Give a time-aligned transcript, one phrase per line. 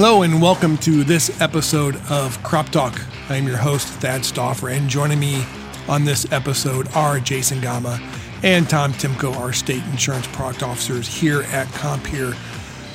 [0.00, 3.00] Hello and welcome to this episode of Crop Talk.
[3.28, 5.44] I'm your host, Thad Stauffer, and joining me
[5.88, 7.98] on this episode are Jason Gama
[8.44, 12.34] and Tom Timko, our state insurance product officers here at Compeer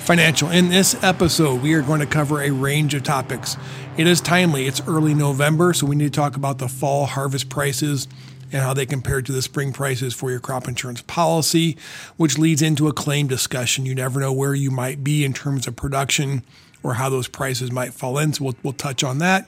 [0.06, 0.50] Financial.
[0.50, 3.58] In this episode, we are going to cover a range of topics.
[3.98, 7.50] It is timely, it's early November, so we need to talk about the fall harvest
[7.50, 8.08] prices
[8.54, 11.76] and how they compare to the spring prices for your crop insurance policy,
[12.16, 13.86] which leads into a claim discussion.
[13.86, 16.44] You never know where you might be in terms of production
[16.84, 18.34] or how those prices might fall in.
[18.34, 19.48] So we'll, we'll touch on that.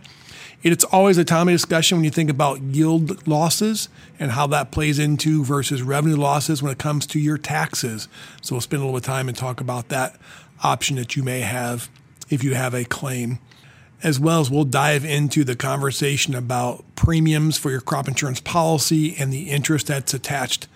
[0.63, 4.97] It's always a timely discussion when you think about yield losses and how that plays
[4.97, 8.07] into versus revenue losses when it comes to your taxes.
[8.41, 10.15] So we'll spend a little bit of time and talk about that
[10.63, 11.89] option that you may have
[12.29, 13.37] if you have a claim
[14.05, 19.15] as well as we'll dive into the conversation about premiums for your crop insurance policy
[19.17, 20.67] and the interest that's attached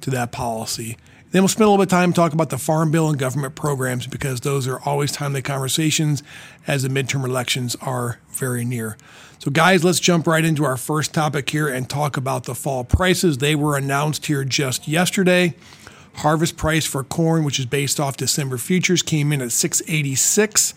[0.00, 0.96] to that policy.
[1.30, 3.54] Then we'll spend a little bit of time talking about the Farm Bill and government
[3.54, 6.22] programs because those are always timely conversations
[6.66, 8.96] as the midterm elections are very near.
[9.38, 12.82] So, guys, let's jump right into our first topic here and talk about the fall
[12.82, 13.38] prices.
[13.38, 15.54] They were announced here just yesterday.
[16.14, 20.74] Harvest price for corn, which is based off December futures, came in at 686.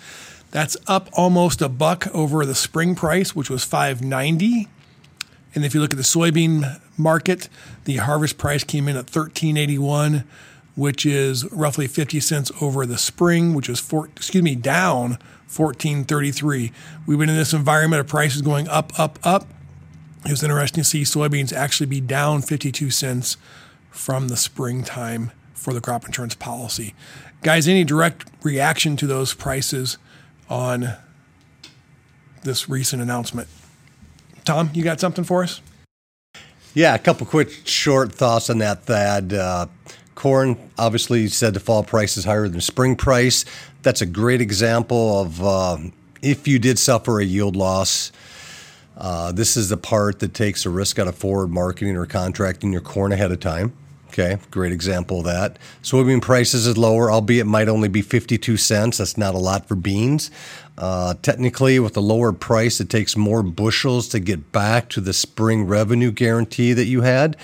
[0.51, 4.67] That's up almost a buck over the spring price, which was 590.
[5.55, 7.49] And if you look at the soybean market,
[7.85, 10.23] the harvest price came in at 1381,
[10.75, 15.17] which is roughly 50 cents over the spring, which was four, excuse me, down
[15.55, 16.71] 1433.
[17.05, 19.47] We've been in this environment of prices going up, up, up.
[20.25, 23.37] It was interesting to see soybeans actually be down 52 cents
[23.89, 26.93] from the springtime for the crop insurance policy.
[27.41, 29.97] Guys, any direct reaction to those prices?
[30.51, 30.93] on
[32.43, 33.47] this recent announcement.
[34.43, 35.61] Tom, you got something for us?
[36.73, 38.83] Yeah, a couple quick short thoughts on that.
[38.83, 39.67] Thad, uh,
[40.15, 43.43] corn obviously said the fall price is higher than spring price.
[43.81, 45.77] That's a great example of uh,
[46.21, 48.13] if you did suffer a yield loss.
[48.95, 52.71] Uh, this is the part that takes a risk out of forward marketing or contracting
[52.71, 53.73] your corn ahead of time.
[54.11, 55.57] Okay, great example of that.
[55.81, 58.97] Soybean prices is lower, albeit might only be 52 cents.
[58.97, 60.29] That's not a lot for beans.
[60.77, 65.13] Uh, technically, with the lower price, it takes more bushels to get back to the
[65.13, 67.37] spring revenue guarantee that you had.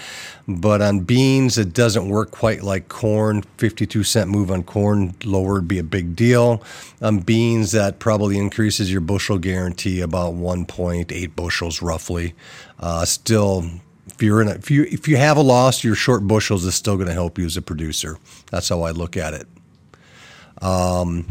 [0.46, 3.44] But on beans, it doesn't work quite like corn.
[3.58, 6.62] 52 cent move on corn lower would be a big deal.
[7.02, 12.34] On beans, that probably increases your bushel guarantee about 1.8 bushels roughly.
[12.78, 13.70] Uh, still
[14.18, 16.74] if you're in a, if you if you have a loss, your short bushels is
[16.74, 18.18] still going to help you as a producer.
[18.50, 19.48] That's how I look at it.
[20.60, 21.28] Um,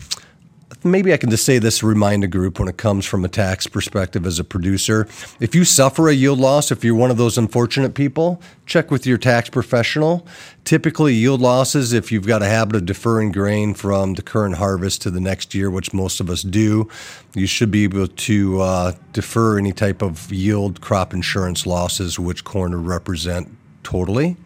[0.87, 3.67] maybe I can just say this remind a group when it comes from a tax
[3.67, 5.07] perspective as a producer.
[5.41, 9.07] If you suffer a yield loss, if you're one of those unfortunate people, check with
[9.07, 10.27] your tax professional.
[10.65, 15.03] Typically, yield losses, if you've got a habit of deferring grain from the current harvest
[15.03, 16.89] to the next year, which most of us do,
[17.35, 22.45] you should be able to uh, defer any type of yield crop insurance losses, which
[22.45, 23.49] corn would represent
[23.83, 24.37] totally.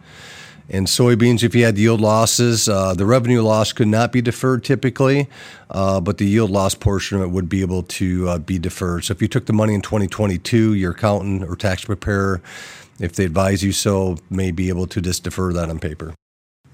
[0.71, 4.63] In soybeans, if you had yield losses, uh, the revenue loss could not be deferred
[4.63, 5.27] typically,
[5.69, 9.03] uh, but the yield loss portion of it would be able to uh, be deferred.
[9.03, 12.41] So if you took the money in 2022, your accountant or tax preparer,
[13.01, 16.13] if they advise you so, may be able to just defer that on paper.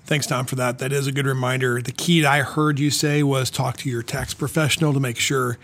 [0.06, 0.78] Thanks, Tom, for that.
[0.78, 1.82] That is a good reminder.
[1.82, 5.58] The key I heard you say was talk to your tax professional to make sure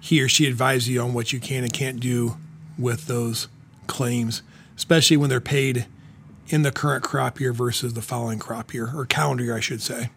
[0.00, 2.38] he or she advises you on what you can and can't do
[2.78, 3.48] with those
[3.86, 4.42] claims,
[4.74, 5.84] especially when they're paid
[6.48, 9.82] in the current crop year versus the following crop year, or calendar year, I should
[9.82, 10.10] say.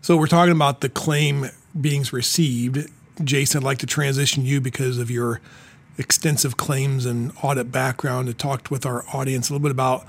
[0.00, 1.46] So we're talking about the claim
[1.80, 2.90] being received.
[3.22, 5.40] Jason, I'd like to transition you because of your
[5.98, 10.06] extensive claims and audit background to talk with our audience a little bit about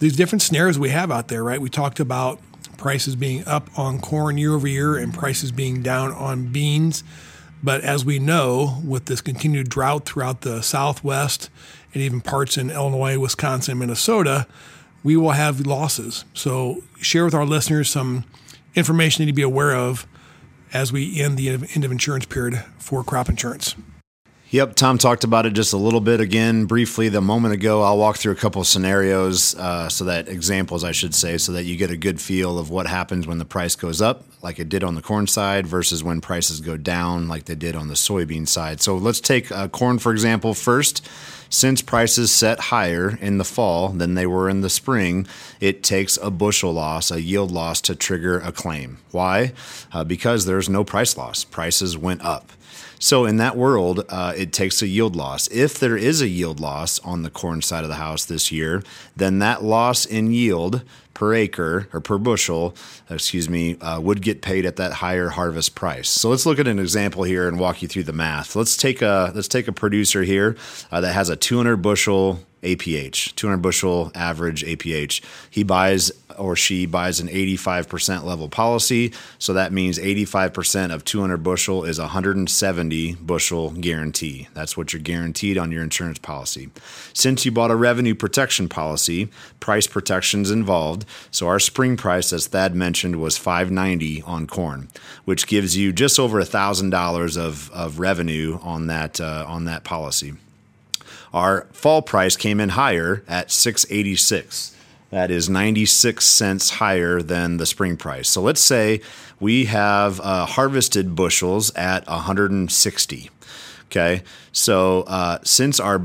[0.00, 1.60] these different scenarios we have out there, right?
[1.60, 2.40] We talked about
[2.76, 7.04] prices being up on corn year over year and prices being down on beans.
[7.62, 11.48] But as we know, with this continued drought throughout the Southwest
[11.94, 14.46] and even parts in Illinois, Wisconsin, Minnesota,
[15.04, 16.24] we will have losses.
[16.34, 18.24] So share with our listeners some
[18.74, 20.06] information they need to be aware of
[20.72, 23.76] as we end the end of insurance period for crop insurance.
[24.52, 27.80] Yep, Tom talked about it just a little bit again, briefly, the moment ago.
[27.80, 31.64] I'll walk through a couple scenarios, uh, so that examples, I should say, so that
[31.64, 34.68] you get a good feel of what happens when the price goes up, like it
[34.68, 37.94] did on the corn side, versus when prices go down, like they did on the
[37.94, 38.82] soybean side.
[38.82, 41.08] So let's take uh, corn, for example, first.
[41.48, 45.26] Since prices set higher in the fall than they were in the spring,
[45.60, 48.98] it takes a bushel loss, a yield loss, to trigger a claim.
[49.12, 49.54] Why?
[49.94, 51.42] Uh, because there's no price loss.
[51.42, 52.52] Prices went up.
[52.98, 55.48] So in that world, uh, it takes a yield loss.
[55.48, 58.82] If there is a yield loss on the corn side of the house this year,
[59.16, 60.82] then that loss in yield
[61.14, 62.74] per acre or per bushel,
[63.10, 66.08] excuse me, uh, would get paid at that higher harvest price.
[66.08, 68.56] So let's look at an example here and walk you through the math.
[68.56, 70.56] Let's take a let's take a producer here
[70.90, 75.20] uh, that has a 200 bushel APH, 200 bushel average APH.
[75.50, 79.12] He buys or she buys an 85% level policy.
[79.38, 84.48] So that means 85% of 200 bushel is 170 bushel guarantee.
[84.54, 86.70] That's what you're guaranteed on your insurance policy.
[87.12, 89.28] Since you bought a revenue protection policy,
[89.60, 91.04] price protection's involved.
[91.30, 94.88] So our spring price, as Thad mentioned, was 590 on corn,
[95.24, 100.34] which gives you just over $1,000 of, of revenue on that, uh, on that policy.
[101.32, 104.76] Our fall price came in higher at 686.
[105.10, 108.28] That is 96 cents higher than the spring price.
[108.28, 109.00] So let's say
[109.40, 113.30] we have uh, harvested bushels at 160.
[113.86, 114.22] Okay.
[114.52, 116.00] So uh, since our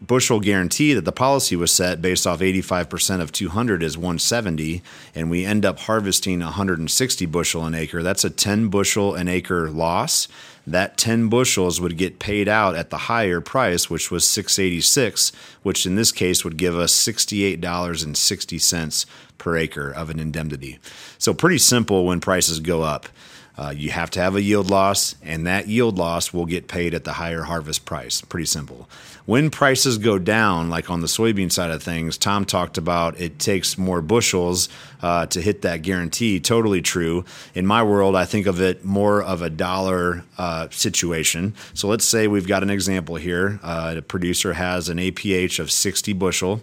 [0.00, 4.82] bushel guarantee that the policy was set based off 85% of 200 is 170
[5.14, 9.70] and we end up harvesting 160 bushel an acre that's a 10 bushel an acre
[9.70, 10.28] loss
[10.66, 15.32] that 10 bushels would get paid out at the higher price, which was 686,
[15.62, 19.06] which in this case would give us $68.60
[19.38, 20.78] per acre of an indemnity.
[21.18, 23.08] So pretty simple when prices go up.
[23.58, 26.94] Uh, you have to have a yield loss, and that yield loss will get paid
[26.94, 28.20] at the higher harvest price.
[28.22, 28.88] Pretty simple.
[29.30, 33.38] When prices go down, like on the soybean side of things, Tom talked about it
[33.38, 34.68] takes more bushels
[35.02, 36.40] uh, to hit that guarantee.
[36.40, 37.24] Totally true.
[37.54, 41.54] In my world, I think of it more of a dollar uh, situation.
[41.74, 43.60] So let's say we've got an example here.
[43.62, 46.60] Uh, a producer has an APH of 60 bushel.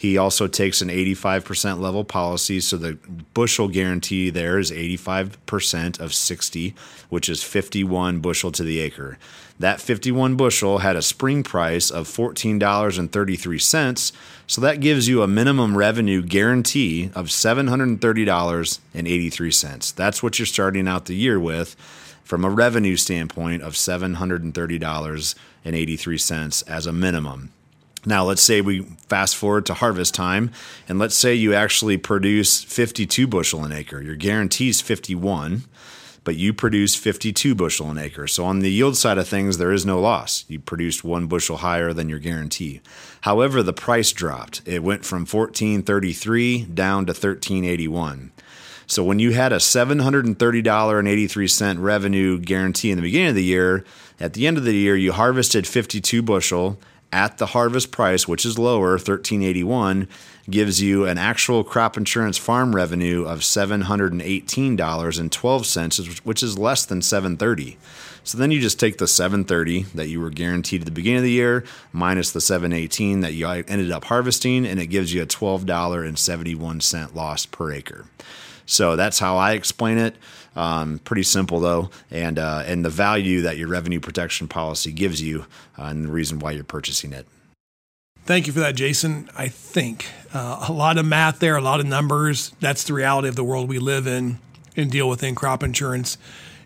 [0.00, 2.60] He also takes an 85% level policy.
[2.60, 2.96] So the
[3.34, 6.74] bushel guarantee there is 85% of 60,
[7.10, 9.18] which is 51 bushel to the acre.
[9.58, 14.12] That 51 bushel had a spring price of $14.33.
[14.46, 19.94] So that gives you a minimum revenue guarantee of $730.83.
[19.94, 21.74] That's what you're starting out the year with
[22.24, 27.52] from a revenue standpoint of $730.83 as a minimum.
[28.06, 30.52] Now, let's say we fast forward to harvest time,
[30.88, 34.00] and let's say you actually produce 52 bushel an acre.
[34.00, 35.64] Your guarantee is 51,
[36.24, 38.26] but you produce 52 bushel an acre.
[38.26, 40.46] So, on the yield side of things, there is no loss.
[40.48, 42.80] You produced one bushel higher than your guarantee.
[43.22, 44.62] However, the price dropped.
[44.64, 48.32] It went from 1433 down to 1381.
[48.86, 53.84] So, when you had a $730.83 revenue guarantee in the beginning of the year,
[54.18, 56.78] at the end of the year, you harvested 52 bushel
[57.12, 60.06] at the harvest price, which is lower, 1381,
[60.48, 67.78] gives you an actual crop insurance farm revenue of $718.12, which is less than 730.
[68.22, 71.24] So then you just take the 730 that you were guaranteed at the beginning of
[71.24, 75.26] the year minus the 718 that you ended up harvesting and it gives you a
[75.26, 78.04] $12.71 loss per acre.
[78.70, 80.14] So that's how I explain it.
[80.54, 85.20] Um, pretty simple though, and uh, and the value that your revenue protection policy gives
[85.20, 85.46] you,
[85.78, 87.26] uh, and the reason why you're purchasing it.
[88.26, 89.28] Thank you for that, Jason.
[89.36, 92.52] I think uh, a lot of math there, a lot of numbers.
[92.60, 94.38] That's the reality of the world we live in
[94.76, 96.16] and deal with in crop insurance,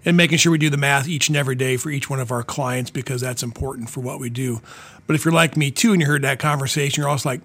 [0.05, 2.31] and making sure we do the math each and every day for each one of
[2.31, 4.61] our clients because that's important for what we do.
[5.07, 7.41] But if you're like me too, and you heard that conversation, you're also like,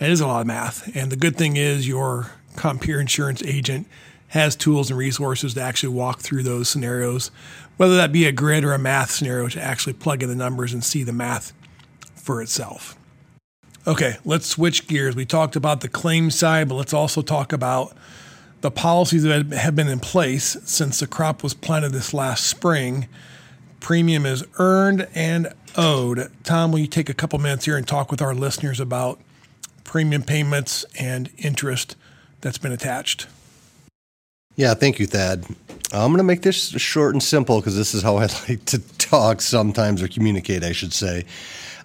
[0.00, 0.94] it is a lot of math.
[0.96, 3.86] And the good thing is your Compeer insurance agent
[4.28, 7.30] has tools and resources to actually walk through those scenarios,
[7.76, 10.72] whether that be a grid or a math scenario to actually plug in the numbers
[10.72, 11.52] and see the math
[12.14, 12.96] for itself.
[13.86, 15.16] Okay, let's switch gears.
[15.16, 17.94] We talked about the claim side, but let's also talk about
[18.62, 23.08] the policies that have been in place since the crop was planted this last spring.
[23.80, 26.30] Premium is earned and owed.
[26.44, 29.20] Tom, will you take a couple minutes here and talk with our listeners about
[29.82, 31.96] premium payments and interest
[32.42, 33.26] that's been attached?
[34.56, 35.46] Yeah, thank you, Thad.
[35.94, 38.78] I'm going to make this short and simple because this is how I like to
[38.98, 41.24] talk sometimes or communicate, I should say.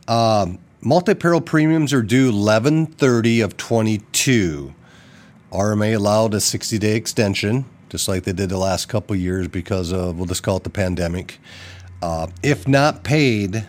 [0.07, 4.73] Um, multi-peril premiums are due 11:30 of 22.
[5.51, 10.17] RMA allowed a 60-day extension, just like they did the last couple years because of
[10.17, 11.39] we'll just call it the pandemic.
[12.01, 13.65] Uh, if not paid,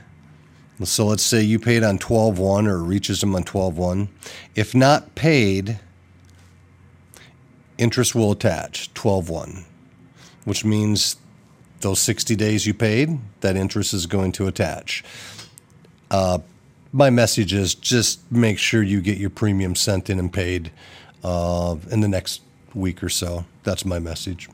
[0.83, 4.09] so let's say you paid on 12-1 or reaches them on 12-1.
[4.54, 5.78] If not paid,
[7.78, 9.64] interest will attach 12-1,
[10.44, 11.16] which means
[11.80, 15.04] those 60 days you paid, that interest is going to attach.
[16.11, 16.38] Uh,
[16.92, 20.70] my message is just make sure you get your premium sent in and paid
[21.23, 22.40] uh, in the next
[22.75, 23.44] week or so.
[23.62, 24.49] That's my message.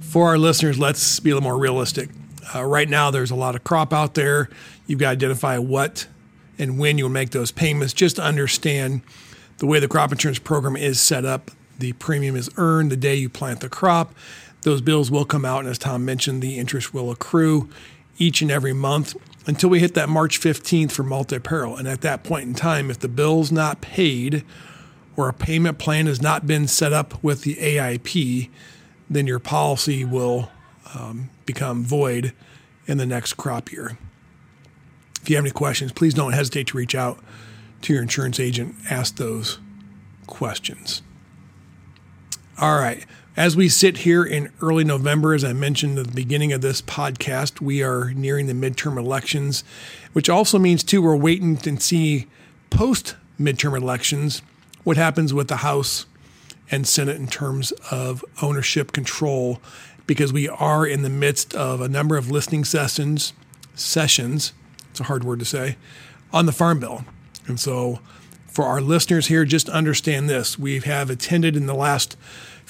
[0.00, 2.10] For our listeners, let's be a little more realistic.
[2.54, 4.48] Uh, right now, there's a lot of crop out there.
[4.86, 6.06] You've got to identify what
[6.58, 7.92] and when you will make those payments.
[7.92, 9.02] Just understand
[9.58, 13.14] the way the crop insurance program is set up, the premium is earned the day
[13.14, 14.14] you plant the crop.
[14.62, 17.68] Those bills will come out, and as Tom mentioned, the interest will accrue
[18.18, 21.76] each and every month until we hit that March 15th for multi peril.
[21.76, 24.44] And at that point in time, if the bill's not paid
[25.16, 28.50] or a payment plan has not been set up with the AIP,
[29.08, 30.50] then your policy will
[30.94, 32.32] um, become void
[32.86, 33.98] in the next crop year.
[35.22, 37.18] If you have any questions, please don't hesitate to reach out
[37.82, 39.58] to your insurance agent, ask those
[40.26, 41.02] questions.
[42.60, 43.06] All right.
[43.38, 46.82] As we sit here in early November, as I mentioned at the beginning of this
[46.82, 49.64] podcast, we are nearing the midterm elections,
[50.12, 52.26] which also means, too, we're waiting to see
[52.68, 54.42] post midterm elections
[54.84, 56.04] what happens with the House
[56.70, 59.58] and Senate in terms of ownership control,
[60.06, 63.32] because we are in the midst of a number of listening sessions,
[63.74, 64.52] sessions,
[64.90, 65.78] it's a hard word to say,
[66.30, 67.06] on the Farm Bill.
[67.46, 68.00] And so,
[68.48, 70.58] for our listeners here, just understand this.
[70.58, 72.16] We have attended in the last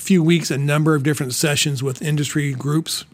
[0.00, 3.04] few weeks a number of different sessions with industry groups,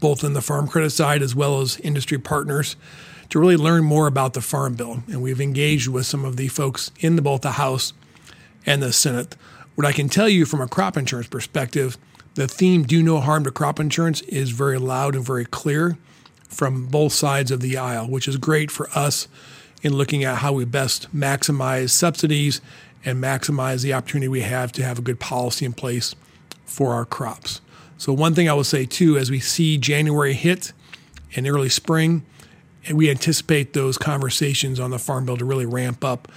[0.00, 2.76] both in the farm credit side as well as industry partners,
[3.30, 5.02] to really learn more about the Farm Bill.
[5.08, 7.94] And we've engaged with some of the folks in the, both the House
[8.66, 9.34] and the Senate.
[9.74, 11.96] What I can tell you from a crop insurance perspective,
[12.34, 15.96] the theme do no harm to crop insurance is very loud and very clear
[16.48, 19.26] from both sides of the aisle, which is great for us
[19.82, 22.60] in looking at how we best maximize subsidies
[23.04, 26.14] and maximize the opportunity we have to have a good policy in place
[26.64, 27.60] for our crops.
[27.98, 30.72] So, one thing I will say too, as we see January hit
[31.32, 32.24] in early spring,
[32.86, 36.28] and we anticipate those conversations on the Farm Bill to really ramp up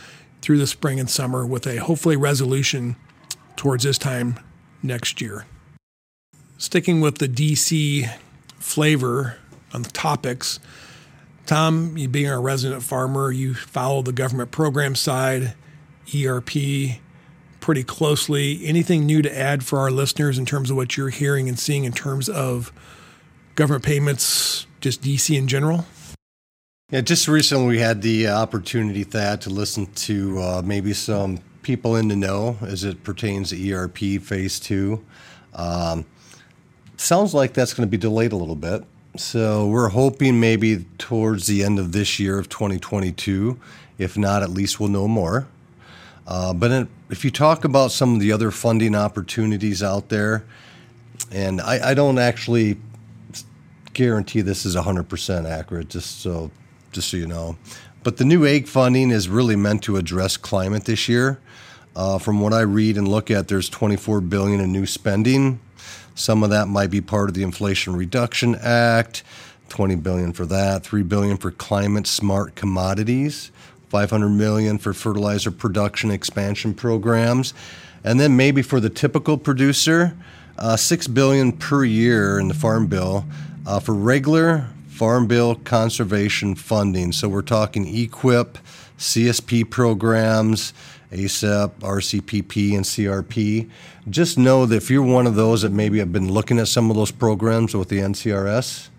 [0.42, 2.96] through the spring and summer with a hopefully resolution
[3.56, 4.40] towards this time
[4.82, 5.46] next year.
[6.58, 8.10] Sticking with the DC
[8.60, 9.38] flavor
[9.74, 10.60] on the topics,
[11.46, 15.54] Tom, you being a resident farmer, you follow the government program side
[16.16, 17.00] ERP
[17.60, 18.66] pretty closely.
[18.66, 21.84] Anything new to add for our listeners in terms of what you're hearing and seeing
[21.84, 22.72] in terms of
[23.56, 25.86] government payments, just DC in general?
[26.90, 31.98] Yeah, just recently we had the opportunity, Thad, to listen to uh, maybe some people
[31.98, 35.04] in the know as it pertains to ERP phase two.
[35.54, 36.06] Um,
[36.96, 38.86] sounds like that's going to be delayed a little bit.
[39.18, 43.60] So we're hoping maybe towards the end of this year of 2022.
[43.98, 45.48] If not, at least we'll know more.
[46.28, 50.44] Uh, but in, if you talk about some of the other funding opportunities out there,
[51.32, 52.78] and I, I don't actually
[53.94, 56.52] guarantee this is 100% accurate, just so
[56.92, 57.58] just so you know.
[58.04, 61.40] But the new ag funding is really meant to address climate this year.
[61.96, 65.60] Uh, from what I read and look at, there's 24 billion in new spending.
[66.16, 69.24] Some of that might be part of the Inflation Reduction Act.
[69.70, 73.52] 20 billion for that, 3 billion for climate smart commodities.
[73.90, 77.54] 500 million for fertilizer production expansion programs,
[78.04, 80.18] and then maybe for the typical producer,
[80.58, 83.26] uh, six billion per year in the farm bill
[83.66, 87.12] uh, for regular farm bill conservation funding.
[87.12, 88.56] So we're talking EQIP,
[88.98, 90.74] CSP programs,
[91.12, 93.70] ACEP, RCPP, and CRP.
[94.10, 96.90] Just know that if you're one of those that maybe have been looking at some
[96.90, 98.90] of those programs with the NCRS,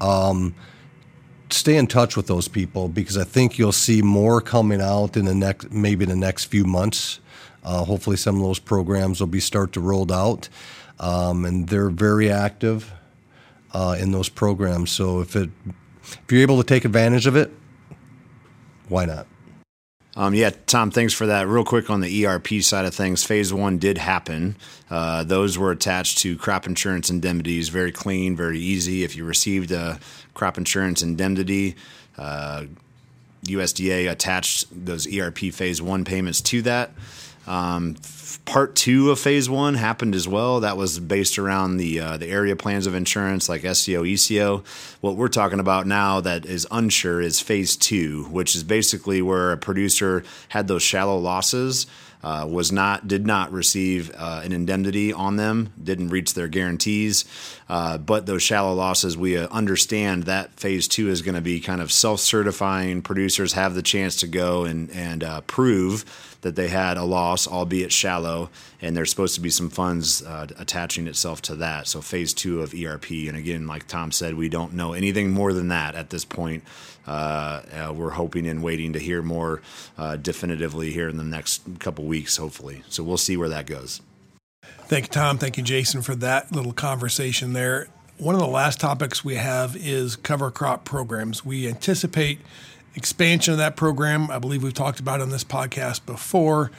[0.00, 0.54] um,
[1.50, 5.24] stay in touch with those people because I think you'll see more coming out in
[5.24, 7.20] the next maybe the next few months.
[7.64, 10.48] Uh, hopefully, some of those programs will be start to rolled out,
[11.00, 12.92] um, and they're very active
[13.72, 14.90] uh, in those programs.
[14.90, 15.50] So if it
[16.02, 17.52] if you're able to take advantage of it,
[18.88, 19.26] why not?
[20.18, 21.46] Um, yeah, Tom, thanks for that.
[21.46, 24.56] Real quick on the ERP side of things, phase one did happen.
[24.90, 29.04] Uh, those were attached to crop insurance indemnities, very clean, very easy.
[29.04, 30.00] If you received a
[30.34, 31.76] crop insurance indemnity,
[32.18, 32.64] uh,
[33.44, 36.90] USDA attached those ERP phase one payments to that.
[37.48, 37.96] Um,
[38.44, 40.60] part two of phase one happened as well.
[40.60, 44.64] That was based around the uh, the area plans of insurance like SCO, ECO.
[45.00, 49.52] What we're talking about now that is unsure is phase two, which is basically where
[49.52, 51.86] a producer had those shallow losses.
[52.20, 57.24] Uh, was not did not receive uh, an indemnity on them, didn't reach their guarantees.
[57.68, 61.60] Uh, but those shallow losses, we uh, understand that phase two is going to be
[61.60, 63.02] kind of self-certifying.
[63.02, 66.04] Producers have the chance to go and and uh, prove
[66.40, 68.48] that they had a loss, albeit shallow,
[68.80, 71.86] and there's supposed to be some funds uh, attaching itself to that.
[71.88, 75.52] So phase two of ERP, and again, like Tom said, we don't know anything more
[75.52, 76.62] than that at this point.
[77.06, 79.62] Uh, uh, we're hoping and waiting to hear more
[79.96, 82.82] uh, definitively here in the next couple weeks, hopefully.
[82.88, 84.02] So we'll see where that goes.
[84.62, 85.38] Thank you, Tom.
[85.38, 87.88] Thank you, Jason, for that little conversation there.
[88.16, 91.44] One of the last topics we have is cover crop programs.
[91.44, 92.40] We anticipate
[92.94, 94.30] expansion of that program.
[94.30, 96.72] I believe we've talked about on this podcast before,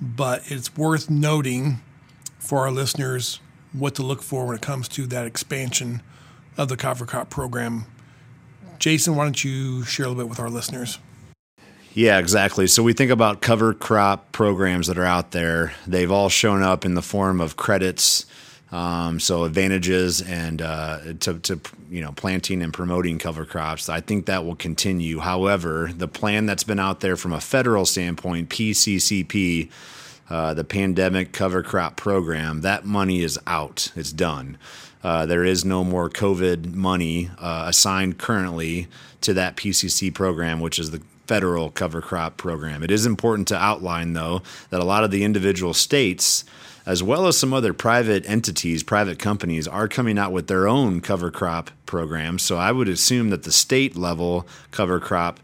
[0.00, 1.80] but it's worth noting
[2.38, 3.40] for our listeners
[3.72, 6.00] what to look for when it comes to that expansion
[6.56, 7.84] of the cover crop program.
[8.78, 10.98] Jason, why don't you share a little bit with our listeners?
[11.98, 12.68] Yeah, exactly.
[12.68, 15.72] So we think about cover crop programs that are out there.
[15.84, 18.24] They've all shown up in the form of credits,
[18.70, 23.88] um, so advantages and uh, to, to you know planting and promoting cover crops.
[23.88, 25.18] I think that will continue.
[25.18, 29.68] However, the plan that's been out there from a federal standpoint, PCCP,
[30.30, 33.90] uh, the Pandemic Cover Crop Program, that money is out.
[33.96, 34.56] It's done.
[35.02, 38.86] Uh, there is no more COVID money uh, assigned currently
[39.22, 42.82] to that PCC program, which is the federal cover crop program.
[42.82, 46.44] It is important to outline, though, that a lot of the individual states,
[46.86, 51.02] as well as some other private entities, private companies, are coming out with their own
[51.02, 52.42] cover crop programs.
[52.42, 55.38] So I would assume that the state level cover crop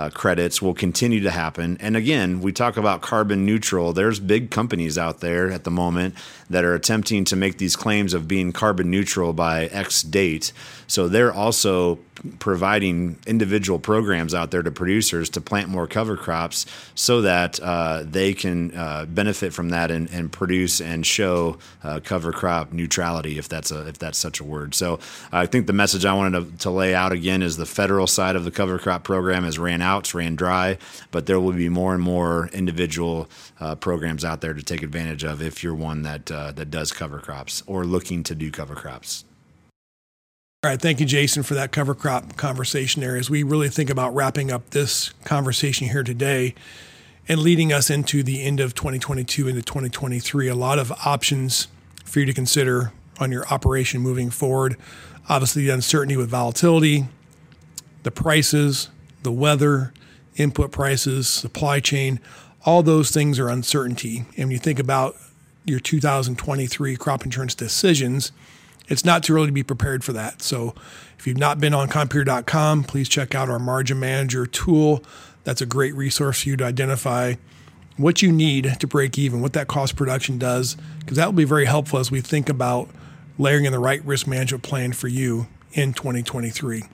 [0.00, 1.76] uh, credits will continue to happen.
[1.78, 3.92] And again, we talk about carbon neutral.
[3.92, 6.14] There's big companies out there at the moment
[6.48, 10.52] that are attempting to make these claims of being carbon neutral by X date.
[10.86, 11.98] So they're also
[12.38, 18.02] providing individual programs out there to producers to plant more cover crops so that uh,
[18.04, 23.38] they can uh, benefit from that and, and produce and show uh, cover crop neutrality,
[23.38, 24.74] if that's a if that's such a word.
[24.74, 24.98] So
[25.32, 28.36] I think the message I wanted to, to lay out again is the federal side
[28.36, 30.78] of the cover crop program has ran out, it's ran dry,
[31.10, 33.28] but there will be more and more individual
[33.58, 36.92] uh, programs out there to take advantage of if you're one that uh, that does
[36.92, 39.24] cover crops or looking to do cover crops.
[40.62, 43.16] All right, thank you, Jason, for that cover crop conversation there.
[43.16, 46.54] As we really think about wrapping up this conversation here today
[47.26, 51.68] and leading us into the end of 2022 into 2023, a lot of options
[52.04, 54.76] for you to consider on your operation moving forward.
[55.30, 57.06] Obviously, the uncertainty with volatility,
[58.02, 58.90] the prices,
[59.22, 59.92] the weather,
[60.36, 62.20] input prices, supply chain,
[62.64, 64.24] all those things are uncertainty.
[64.36, 65.16] And when you think about
[65.64, 68.32] your 2023 crop insurance decisions,
[68.88, 70.42] it's not too early to be prepared for that.
[70.42, 70.74] So
[71.18, 75.04] if you've not been on compeer.com, please check out our margin manager tool.
[75.44, 77.34] That's a great resource for you to identify
[77.96, 81.44] what you need to break even, what that cost production does, because that will be
[81.44, 82.88] very helpful as we think about
[83.38, 86.84] layering in the right risk management plan for you in 2023.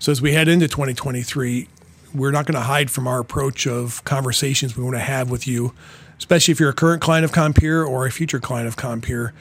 [0.00, 1.68] So as we head into 2023,
[2.14, 5.46] we're not going to hide from our approach of conversations we want to have with
[5.46, 5.72] you,
[6.18, 9.32] especially if you're a current client of Compeer or a future client of Compeer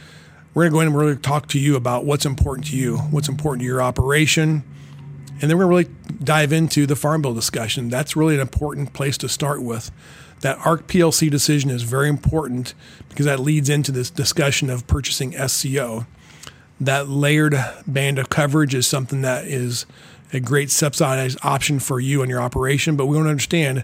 [0.53, 2.97] we're going to go in and really talk to you about what's important to you,
[2.97, 4.63] what's important to your operation.
[5.41, 7.89] And then we're going to really dive into the farm bill discussion.
[7.89, 9.91] That's really an important place to start with.
[10.41, 12.75] That ARC PLC decision is very important
[13.09, 16.05] because that leads into this discussion of purchasing SCO.
[16.79, 17.55] That layered
[17.87, 19.85] band of coverage is something that is
[20.33, 23.83] a great subsidized option for you and your operation, but we want to understand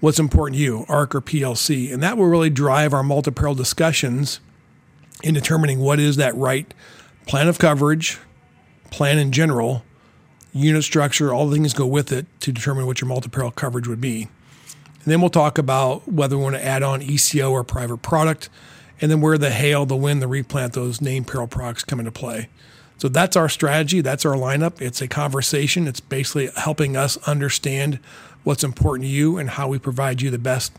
[0.00, 1.92] what's important to you, ARC or PLC.
[1.92, 4.40] And that will really drive our multi peril discussions
[5.22, 6.72] in determining what is that right
[7.26, 8.18] plan of coverage,
[8.90, 9.84] plan in general,
[10.52, 14.00] unit structure, all the things go with it to determine what your multi-peril coverage would
[14.00, 14.28] be.
[15.04, 18.48] And then we'll talk about whether we want to add on ECO or private product,
[19.00, 22.12] and then where the hail, the wind, the replant, those named peril products come into
[22.12, 22.48] play.
[23.02, 24.00] So that's our strategy.
[24.00, 24.80] That's our lineup.
[24.80, 25.88] It's a conversation.
[25.88, 27.98] It's basically helping us understand
[28.44, 30.70] what's important to you and how we provide you the best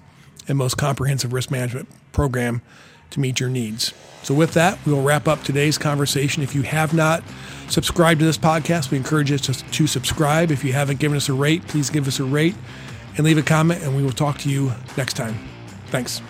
[0.48, 2.62] and most comprehensive risk management program
[3.10, 3.94] to meet your needs.
[4.22, 6.42] So, with that, we will wrap up today's conversation.
[6.44, 7.26] If you have not
[7.68, 10.50] subscribed to this podcast, we encourage you to, to subscribe.
[10.50, 12.56] If you haven't given us a rate, please give us a rate
[13.18, 15.38] and leave a comment, and we will talk to you next time.
[15.88, 16.22] Thanks.